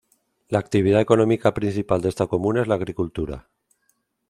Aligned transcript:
La 0.49 0.57
actividad 0.57 0.99
económica 0.99 1.53
principal 1.53 2.01
de 2.01 2.09
esta 2.09 2.25
comuna 2.25 2.63
es 2.63 2.67
la 2.67 2.73
agricultura. 2.73 3.51